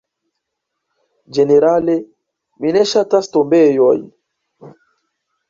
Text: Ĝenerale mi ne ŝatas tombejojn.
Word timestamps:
Ĝenerale 1.37 1.97
mi 2.65 2.73
ne 2.79 2.83
ŝatas 2.93 3.31
tombejojn. 3.37 4.03